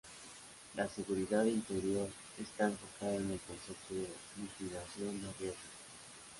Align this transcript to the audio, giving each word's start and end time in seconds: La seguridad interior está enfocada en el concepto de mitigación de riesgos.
La 0.75 0.89
seguridad 0.89 1.45
interior 1.45 2.09
está 2.41 2.63
enfocada 2.65 3.17
en 3.17 3.29
el 3.29 3.39
concepto 3.41 3.93
de 3.93 4.07
mitigación 4.35 5.21
de 5.21 5.31
riesgos. 5.39 5.57